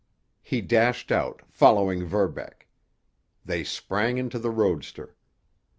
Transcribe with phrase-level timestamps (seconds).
[0.41, 2.67] He dashed out, following Verbeck.
[3.45, 5.15] They sprang into the roadster.